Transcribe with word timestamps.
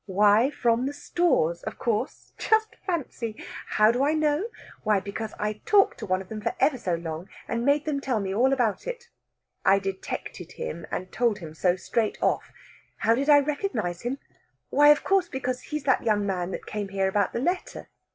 Why, 0.07 0.49
from 0.49 0.87
the 0.87 0.93
Stores, 0.93 1.61
of 1.61 1.77
course. 1.77 2.33
Just 2.39 2.75
fancy!... 2.87 3.35
How 3.67 3.91
do 3.91 4.03
I 4.03 4.15
know? 4.15 4.47
Why, 4.81 4.99
because 4.99 5.35
I 5.37 5.61
talked 5.67 5.99
to 5.99 6.07
one 6.07 6.23
of 6.23 6.27
them 6.29 6.41
for 6.41 6.55
ever 6.59 6.79
so 6.79 6.95
long, 6.95 7.29
and 7.47 7.63
made 7.63 7.87
him 7.87 8.01
tell 8.01 8.19
me 8.19 8.33
all 8.33 8.51
about 8.51 8.87
it. 8.87 9.09
I 9.63 9.77
detected 9.77 10.53
him, 10.53 10.87
and 10.89 11.11
told 11.11 11.37
him 11.37 11.53
so 11.53 11.75
straight 11.75 12.17
off. 12.19 12.51
How 12.97 13.13
did 13.13 13.29
I 13.29 13.41
recognise 13.41 14.01
him? 14.01 14.17
Why, 14.71 14.87
of 14.89 15.03
course, 15.03 15.29
because 15.29 15.61
he's 15.61 15.83
that 15.83 16.01
young 16.03 16.25
man 16.25 16.49
that 16.49 16.65
came 16.65 16.89
here 16.89 17.07
about 17.07 17.31
the 17.33 17.39
letter. 17.39 17.87